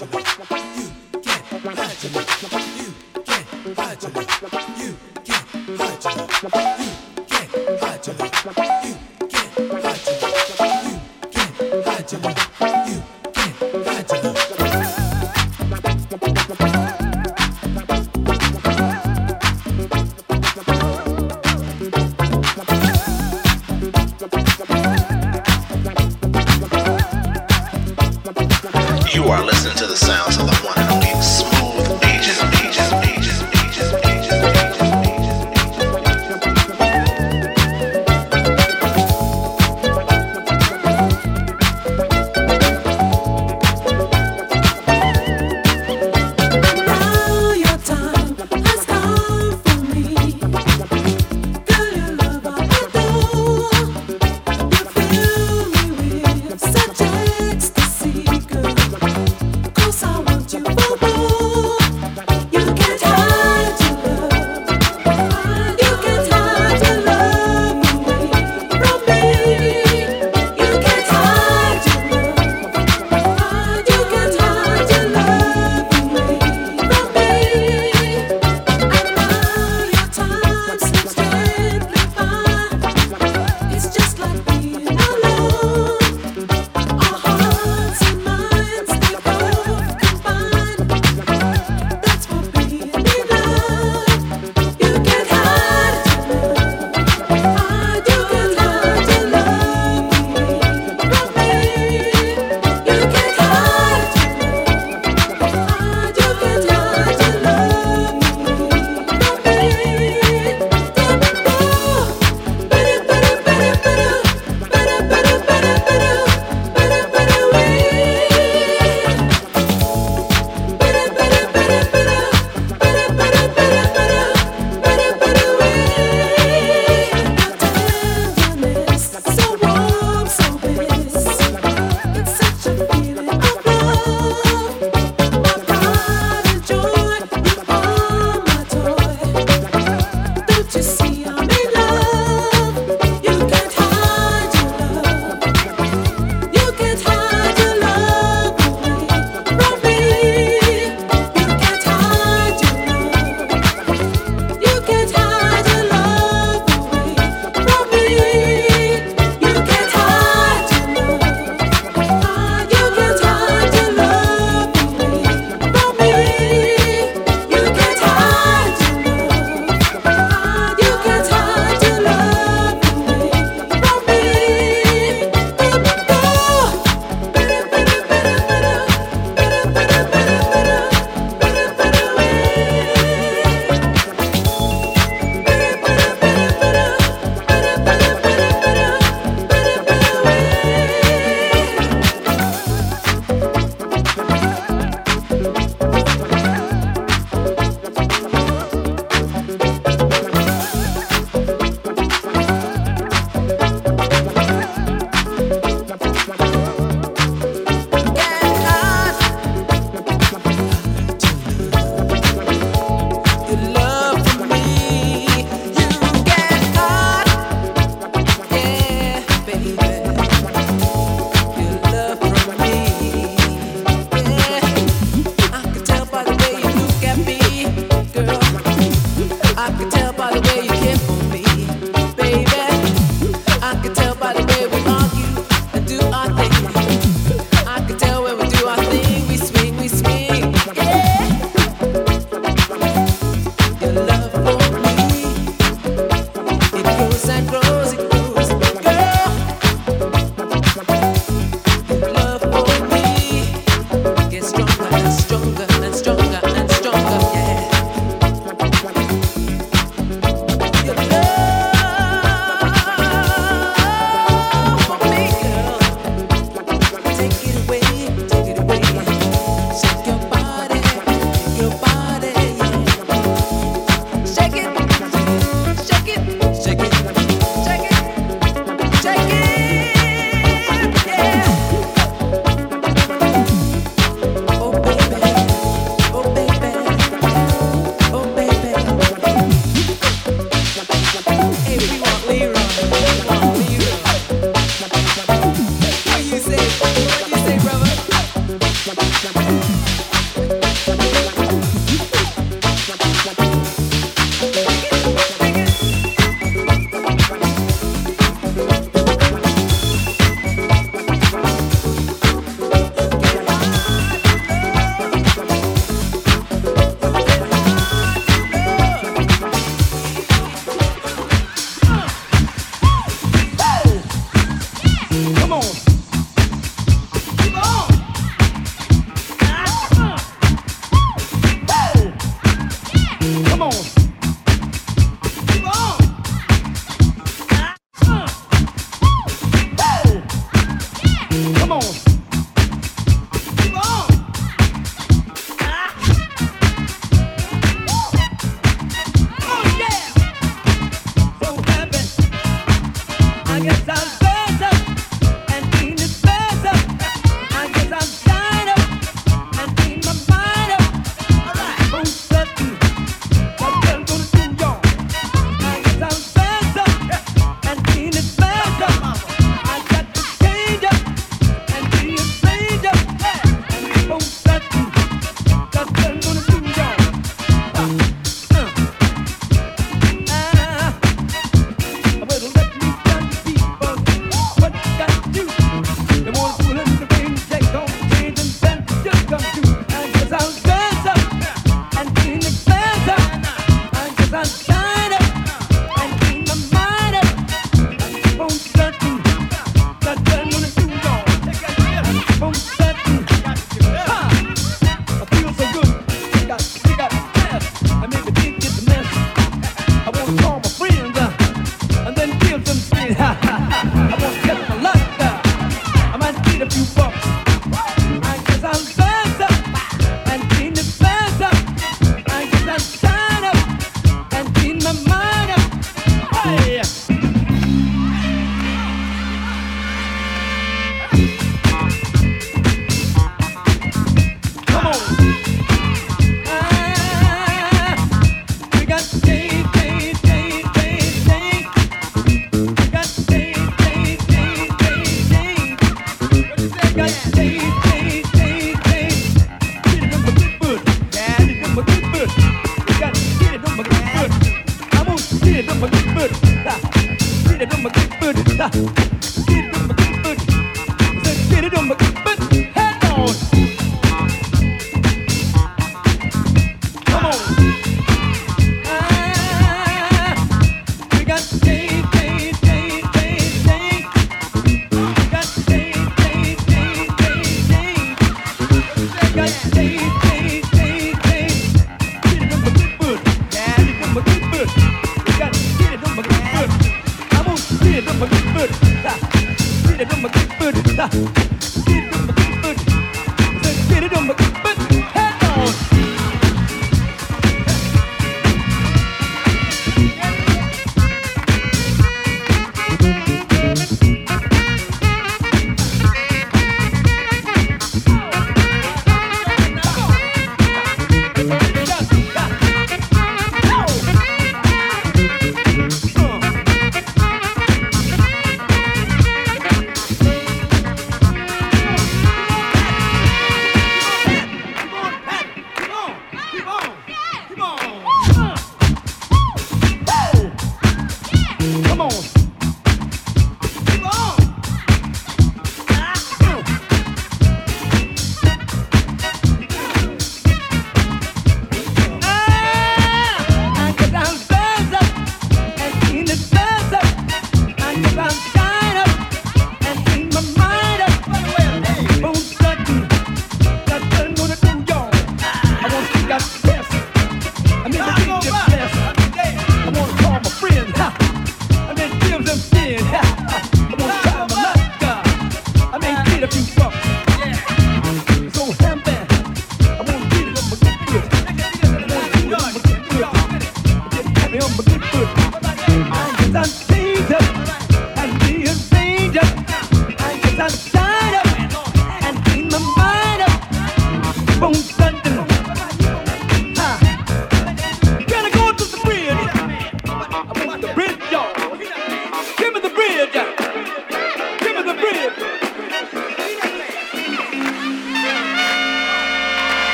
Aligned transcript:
What 0.00 0.14
you 12.12 12.47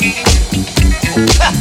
Ha! 0.00 1.59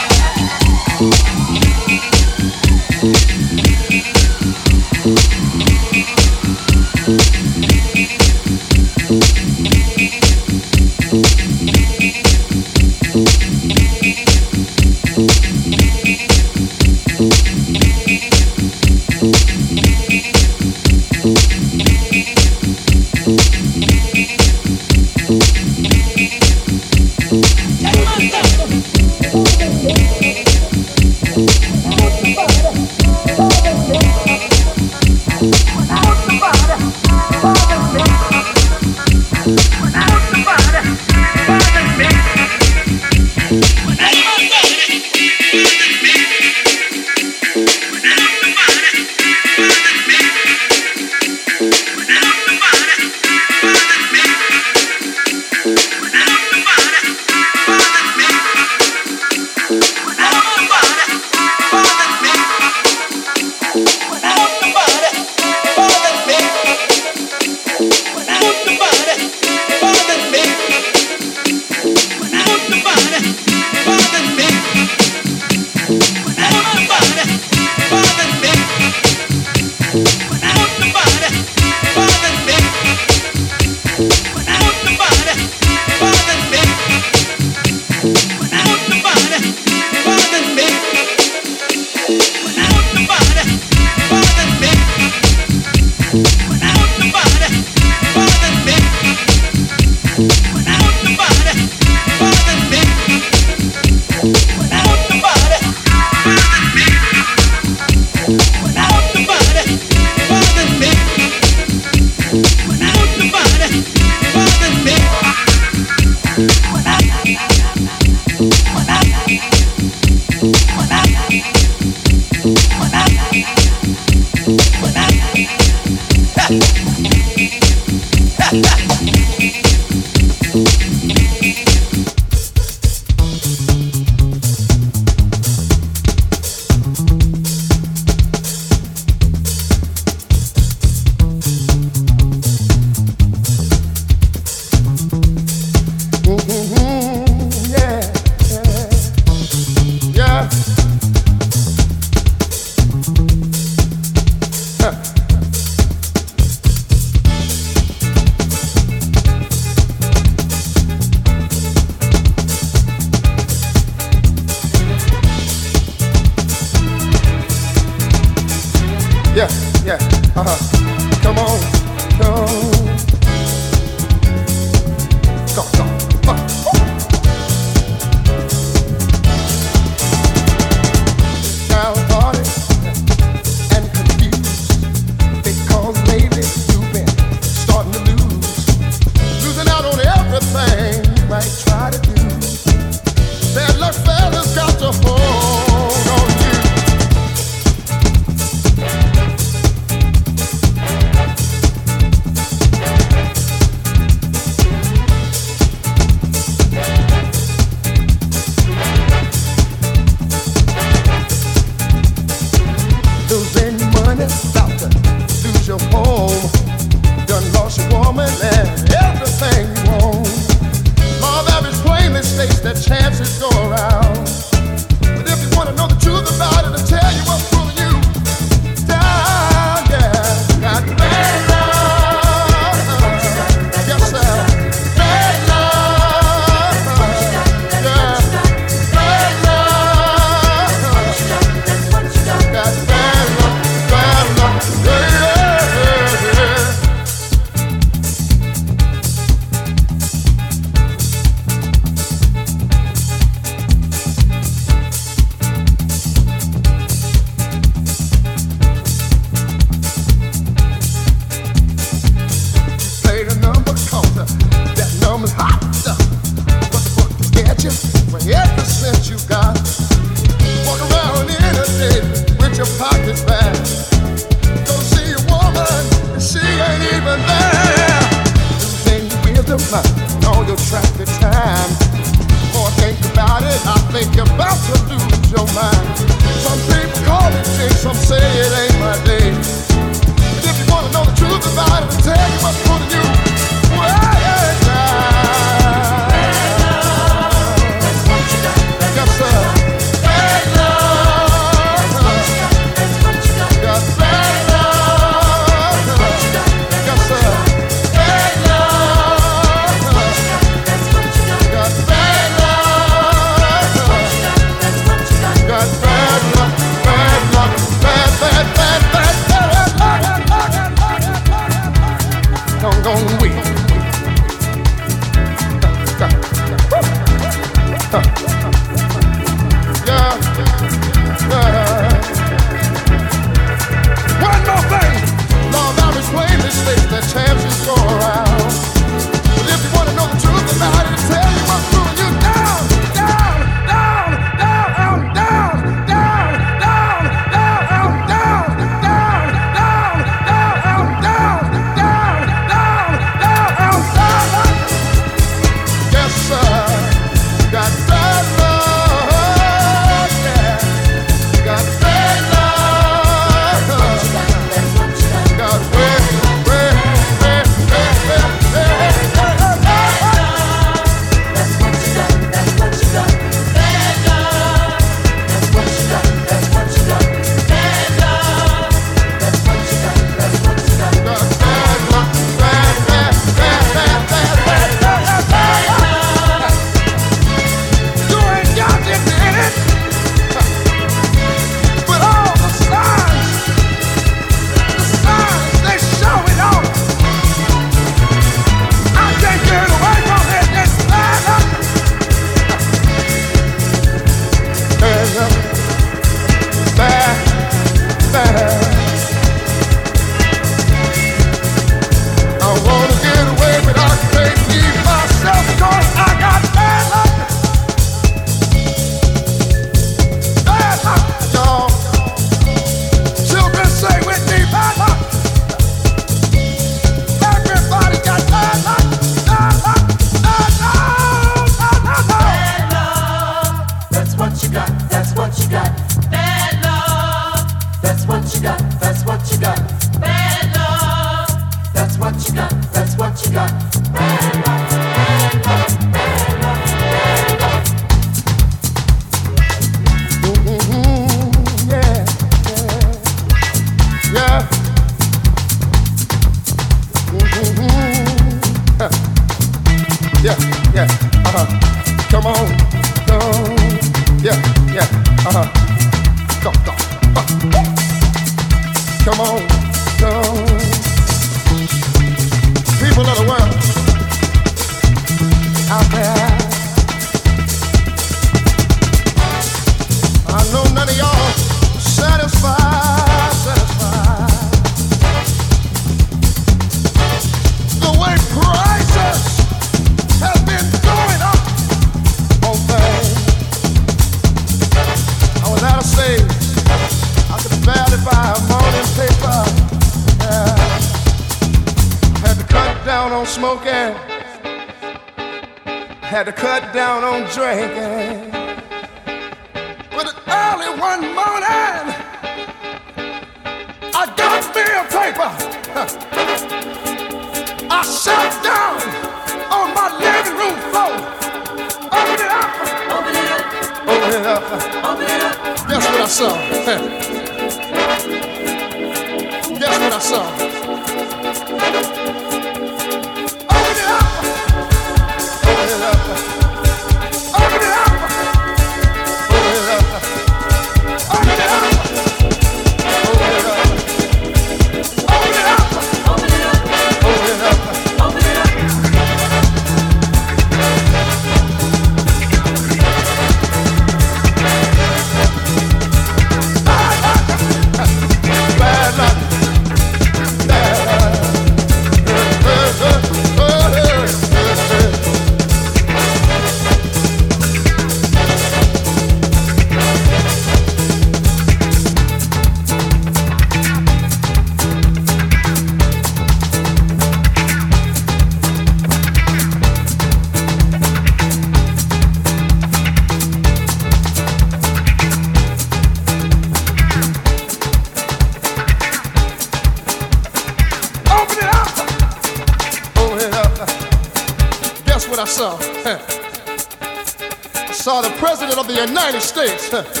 United 599.11 599.27
States. 599.27 600.00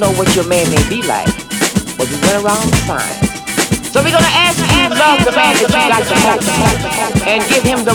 know 0.00 0.10
what 0.16 0.34
your 0.34 0.48
man 0.48 0.64
may 0.72 0.80
be 0.88 1.04
like, 1.04 1.28
but 2.00 2.08
you 2.08 2.16
went 2.24 2.40
around 2.40 2.64
the 2.72 2.80
fine. 2.88 3.20
So 3.92 4.00
we 4.00 4.08
gonna 4.08 4.32
ask 4.32 4.56
you 4.72 4.88
love 4.88 5.20
the 5.28 5.34
man 5.36 5.52
that 5.60 5.60
you 5.60 5.68
like 5.76 6.08
the 6.08 6.16
most 6.24 7.28
and 7.28 7.44
give 7.52 7.60
him 7.60 7.84
the 7.84 7.92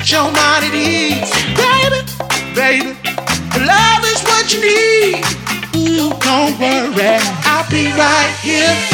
set 0.00 0.12
your 0.12 0.32
mind 0.32 0.64
at 0.64 0.74
ease. 0.74 1.30
Baby, 1.56 2.00
baby, 2.54 2.96
love 3.66 4.04
is 4.04 4.22
what 4.22 4.52
you 4.52 4.60
need. 4.60 5.24
Ooh, 5.76 6.10
don't 6.20 6.58
worry, 6.58 7.18
I'll 7.44 7.68
be 7.70 7.86
right 7.92 8.34
here. 8.42 8.89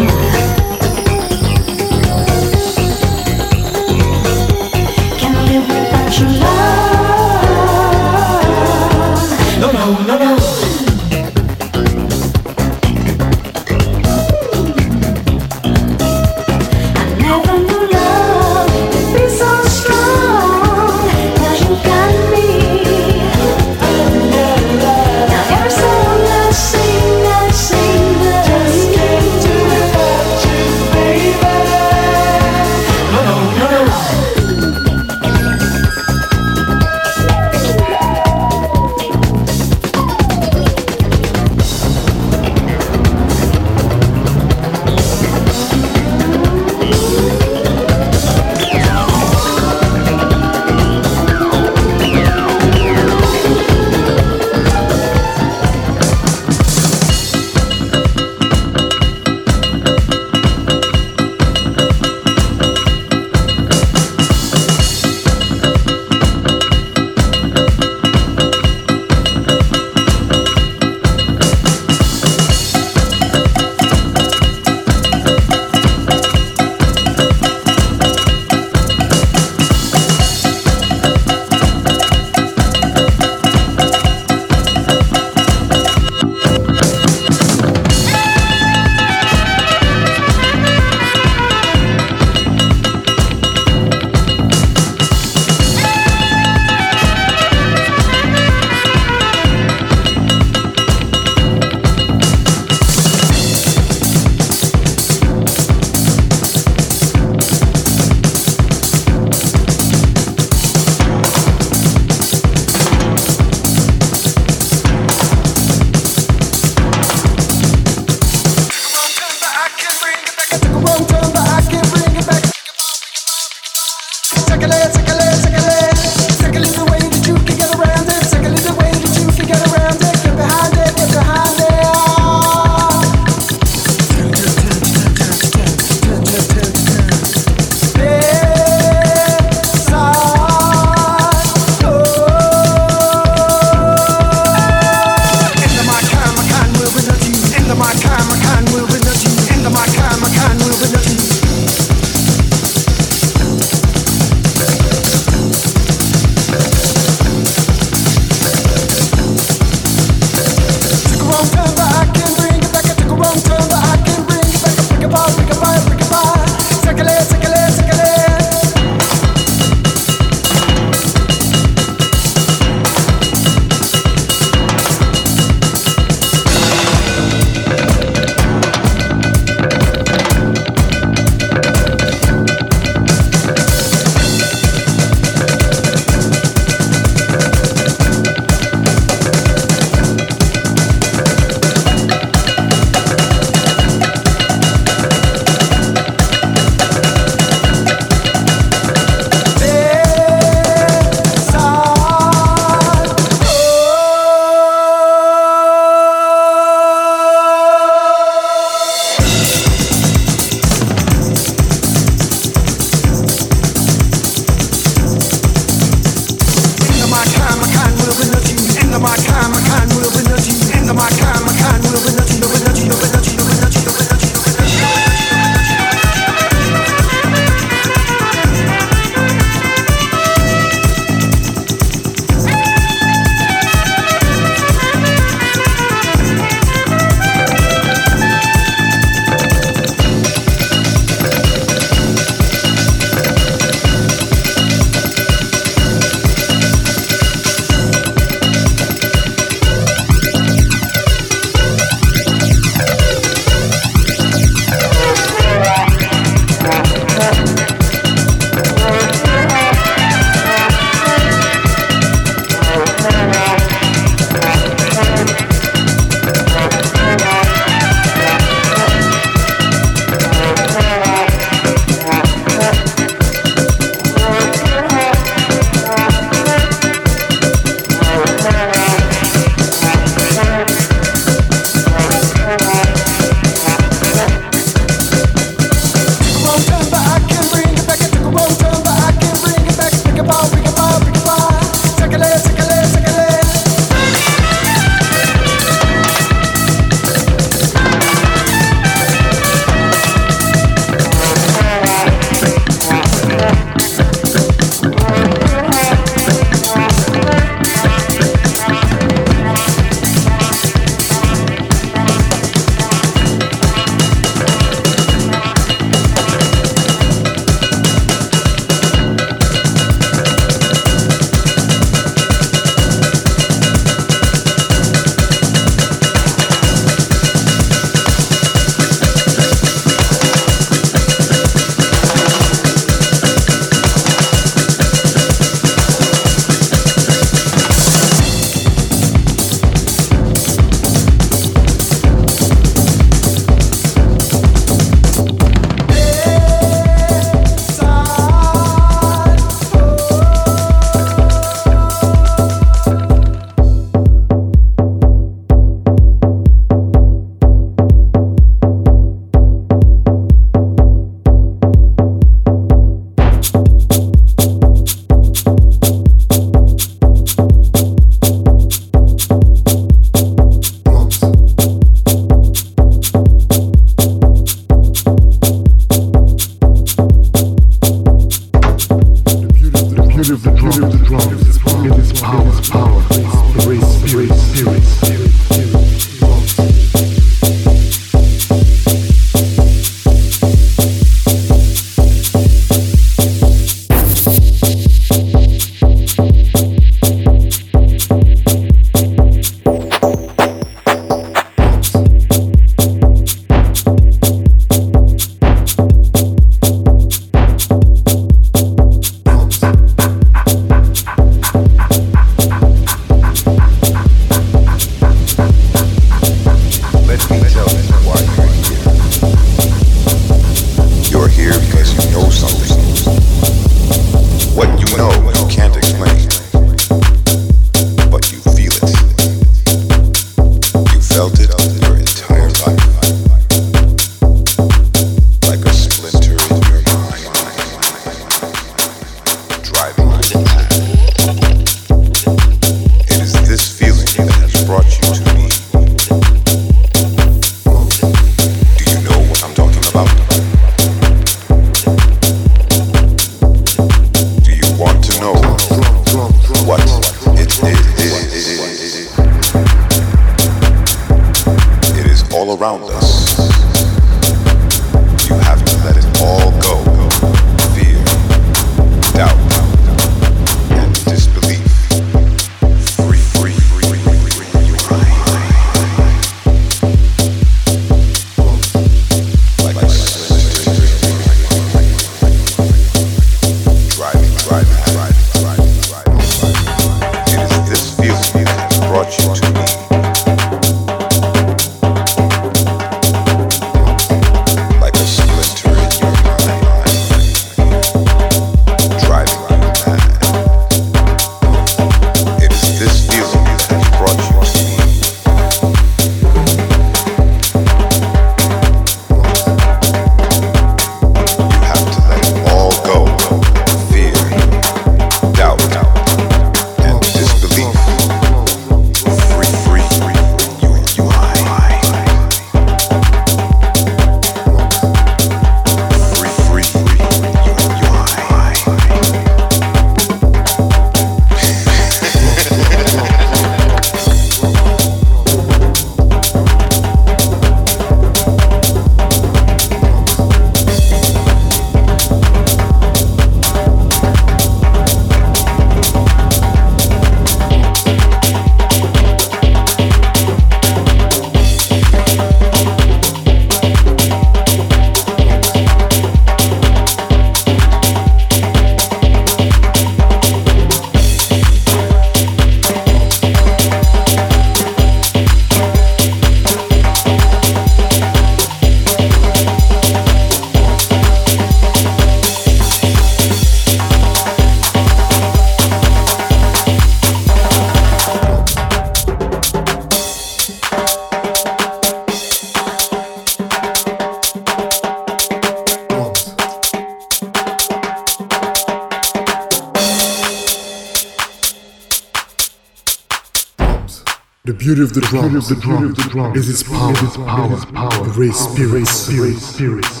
Beauty 594.81 594.89
of 594.89 594.93
the 594.93 595.01
drum, 595.01 595.33
the 595.33 595.55
drum, 595.61 595.93
the 595.93 596.01
drum 596.09 596.35
is 596.35 596.49
its 596.49 596.63
power, 596.63 596.91
its 596.91 597.17
power, 597.17 597.53
its 597.53 597.65
power. 597.65 598.05
The 598.05 598.19
race 598.19 598.37
spirit, 598.37 598.87
spirit, 598.87 599.37
spirit. 599.37 600.00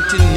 nothing 0.00 0.29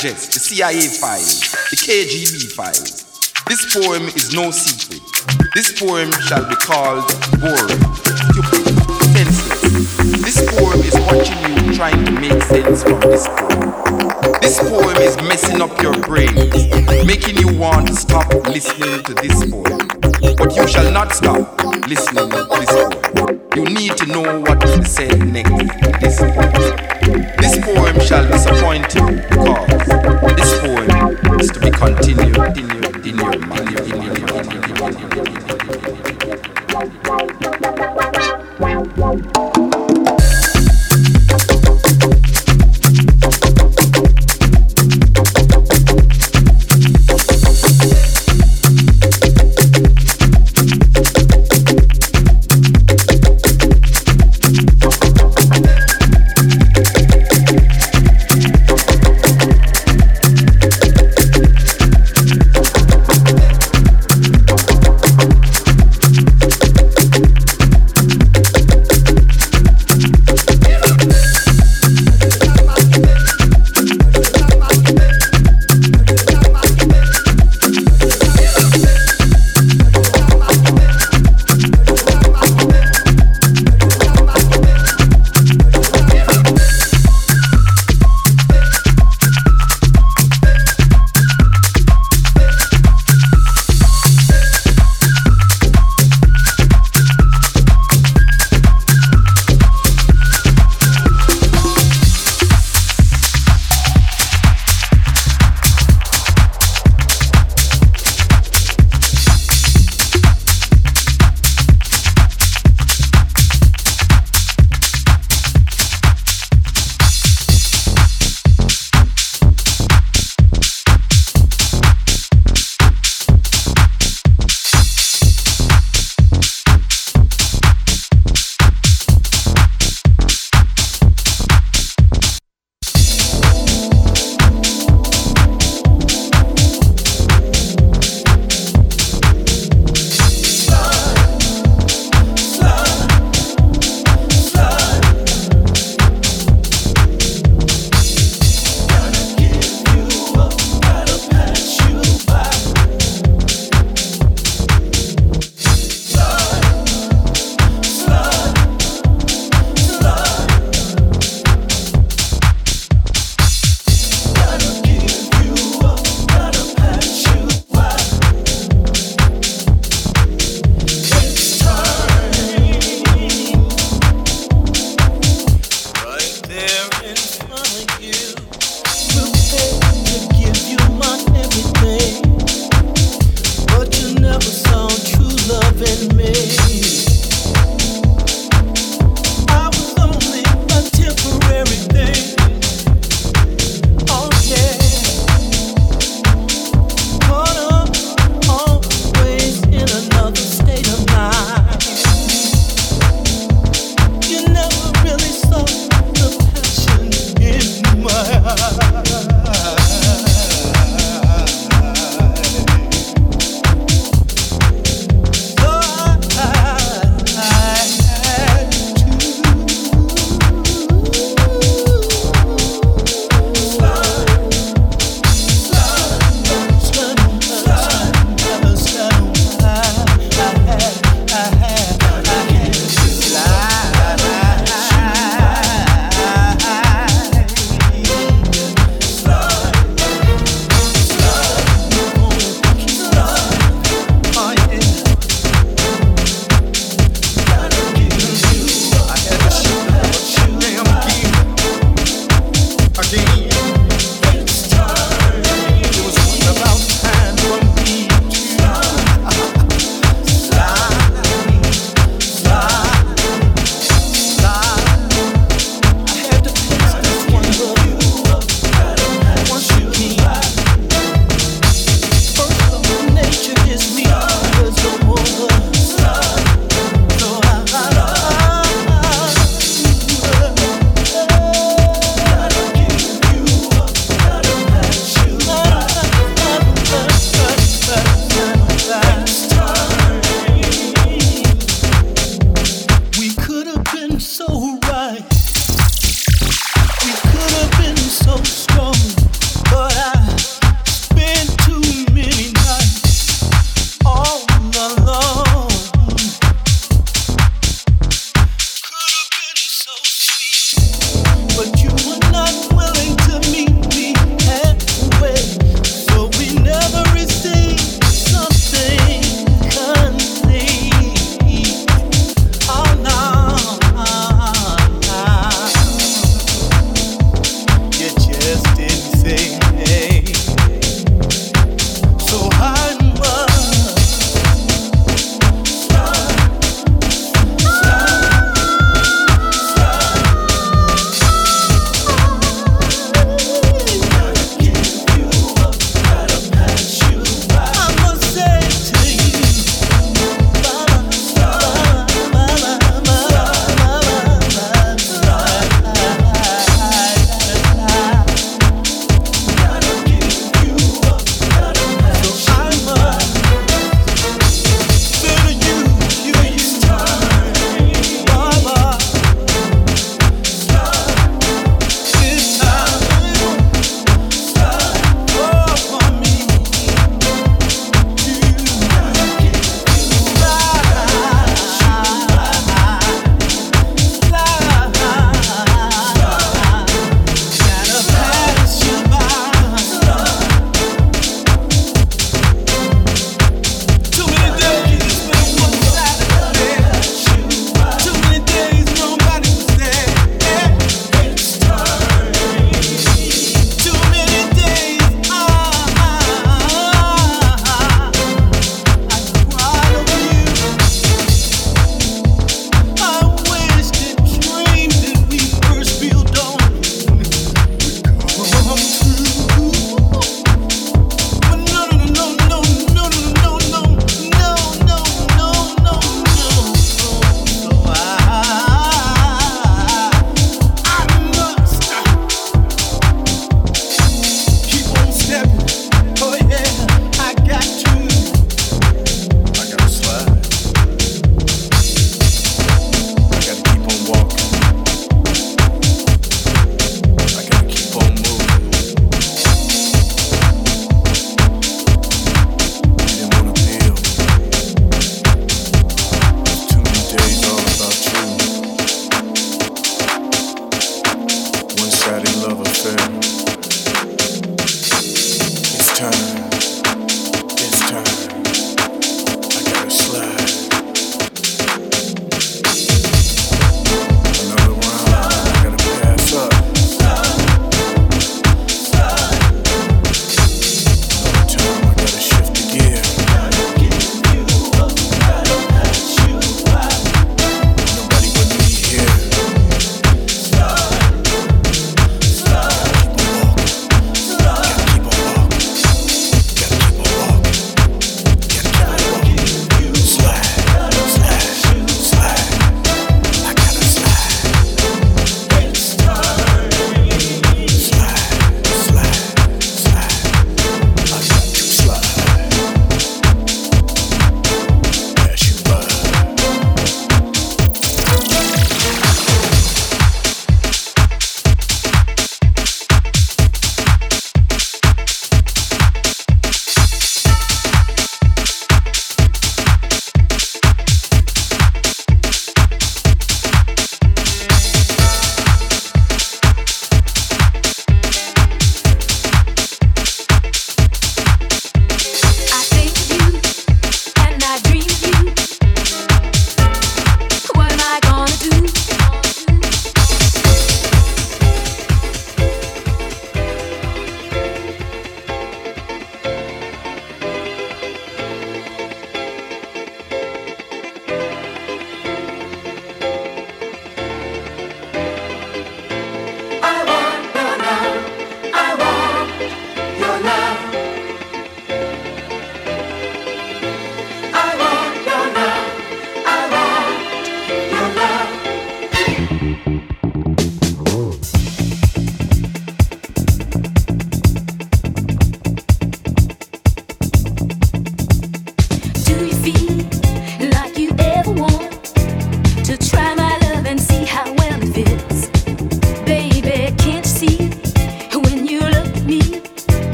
digest 0.00 0.32
the 0.32 0.38
CIA 0.38 0.86
files, 0.86 1.40
the 1.70 1.76
KGB 1.76 2.52
files. 2.52 3.02
This 3.48 3.74
poem 3.74 4.04
is 4.14 4.32
no 4.32 4.52
secret. 4.52 5.02
This 5.54 5.74
poem 5.78 6.12
shall 6.22 6.48
be 6.48 6.54
called 6.54 7.02
boring, 7.40 7.82
stupid, 8.06 8.78
senseless. 9.10 9.96
This 10.22 10.38
poem 10.54 10.78
is 10.86 10.94
watching 11.10 11.66
you 11.66 11.74
trying 11.74 12.04
to 12.04 12.12
make 12.12 12.40
sense 12.44 12.84
from 12.84 13.00
this 13.00 13.26
poem. 13.26 13.74
This 14.40 14.58
poem 14.60 14.96
is 14.98 15.16
messing 15.26 15.60
up 15.60 15.82
your 15.82 15.98
brains, 16.02 16.54
making 17.04 17.36
you 17.36 17.58
want 17.58 17.88
to 17.88 17.96
stop 17.96 18.32
listening 18.46 19.02
to 19.02 19.14
this 19.14 19.50
poem. 19.50 19.88
But 20.36 20.54
you 20.54 20.68
shall 20.68 20.92
not 20.92 21.12
stop 21.12 21.58
listening 21.88 22.30
to 22.30 22.46
this 22.54 22.70
poem. 22.70 23.07
You 23.18 23.64
need 23.64 23.96
to 23.96 24.06
know 24.06 24.40
what 24.40 24.60
to 24.60 24.84
say 24.84 25.08
said 25.08 25.18
next. 25.26 25.50
This, 26.00 26.18
this 27.40 27.58
poem 27.64 27.98
shall 28.00 28.28
disappoint 28.30 28.94
you 28.94 29.06
because 29.28 29.88
this 30.36 30.60
poem 30.60 30.88
is 31.40 31.50
to 31.50 31.58
be 31.58 31.70
continued 31.72 32.36
in 32.56 32.68
your, 32.68 32.86
in 32.86 33.18
your, 33.18 33.32
in 33.32 33.42
your, 33.42 33.42
in 33.42 33.66
your, 33.68 33.82
in 33.82 34.22
your, 34.22 34.38
in 34.38 35.02
your, 35.02 35.26
in 39.08 39.72
your. 39.72 39.77